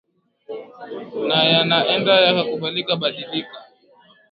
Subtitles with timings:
[1.27, 3.57] na yanaenda yakubadilika badilika